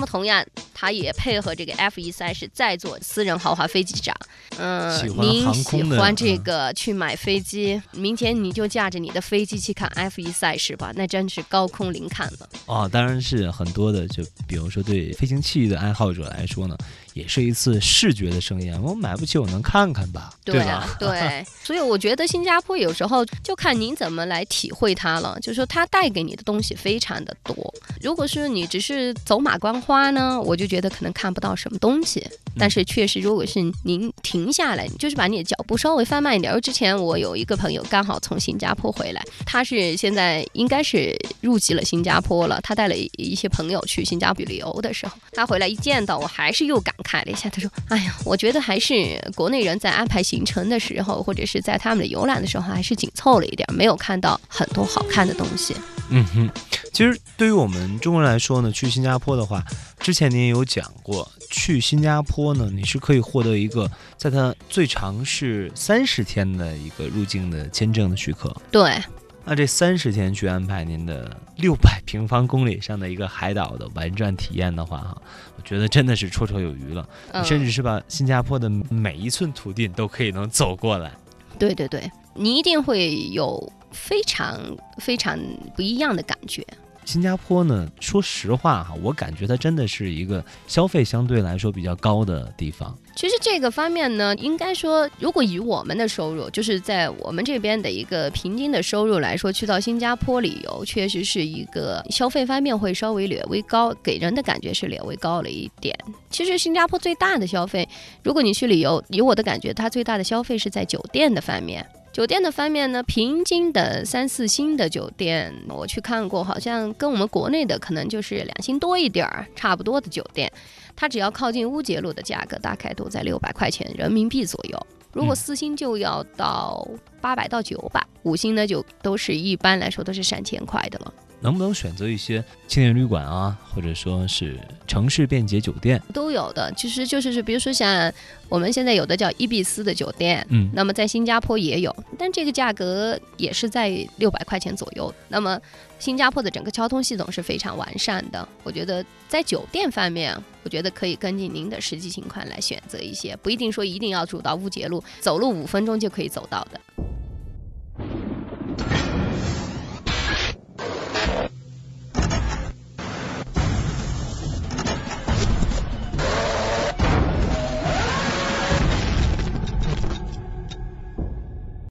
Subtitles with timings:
[0.00, 0.44] 么同样，
[0.80, 4.16] 他也配合这个 F 一赛事在做私人豪华飞机长。
[4.56, 12.48] 嗯喜，您喜欢这嗯个去买飞机，明天你就驾着你的飞机去看 F 一赛事吧，那真是高空临看了。
[12.64, 16.74] 哦，当然是很多的，就比如说对飞行器的爱好者来说呢，
[17.12, 18.80] 也是一次视觉的盛宴。
[18.82, 25.38] 我买不起，我能看看吧，对啊吧？，对，所以我觉得新加坡有时候就看您怎么来体会它了。
[25.40, 27.54] 就是说，它带给你的东西非常的多。
[28.00, 32.26] 如果是你只是走马观花呢，我就觉得可能看不到什么东西。
[32.58, 36.52] 但是确实，如果是您停下来，就是把你的脚步稍微放慢一点。
[36.52, 42.60] 而之前我有一个朋友刚好从新加坡回来，他是现在应该是入籍了新加坡了。
[42.62, 47.48] 他带了一一些朋友去新加坡旅游的时候，他回来一见到我，还是又感慨了一下。
[47.50, 55.74] 他说：“哎呀，我觉得还是国内人在安排行程的时候，或者是在他们的游览的时候，还是紧凑了一点，没有看到很多好看的东西。
[56.12, 56.50] 嗯哼，
[56.92, 59.64] 其实对于我们中国人来说呢，去新加坡的话，
[60.00, 68.54] 之前您也有讲过，去新加坡呢，你是可以获得一个在它最长是三十天的一个入境的签证的许可。
[68.72, 68.98] 对，
[69.44, 75.22] 那这三十天去安排您的六百 平方公里上的一个海岛的玩转体验的话，哈，
[75.56, 77.06] 我觉得真的是绰绰有余了。
[77.44, 81.12] 甚至是把新加坡的每一寸土地你都可以能走过来。
[81.58, 84.58] 对对对，你一定会有非常
[84.96, 85.38] 非常
[85.76, 86.66] 不一样的感觉。
[87.10, 92.96] 新加坡呢，说实话哈，我感觉它真的是一个消费相对来说比较高的地方。
[93.16, 105.92] 其实这个方面呢，应该说，如果以我们的收入，就是在我们这边的一个平均的收入来说，去到新加坡旅游，确实是一个消费方面会稍微略微高，给人的感觉是略微高了一点。
[106.30, 107.88] 其实新加坡最大的消费，
[108.22, 111.84] 如果你去旅游，以我的感觉，它最大的消费是在酒店的方面。
[112.12, 120.52] 酒店的方面呢，平均的三四星的酒店，我去看过，好像跟我们国内的可能就是两星多一点儿，差不多的酒店。
[120.96, 124.86] 它只要靠近乌节路的价格，大概都在六百块钱人民币左右。
[125.12, 126.86] 如果四星就要到
[127.20, 131.14] 八百到九百，五星呢就都是一般来说都是上千块的了。
[131.40, 136.00] 能不能选择一些青年旅馆啊，或者说是城市便捷酒店？
[136.12, 138.12] 都有的，其实就是是，比如说像
[138.48, 145.12] 我们现在有的叫伊比斯的酒店，嗯，那么在新加坡也有，但这个价格也是在六百块钱左右。
[145.28, 145.58] 那么
[145.98, 156.80] 新加坡的整个交通系统是非常完善的，我觉得在酒店方面，我觉得可以根据您的实际情况来选择一些，不一定说一定要住到乌节路，走路五分钟就可以走到的。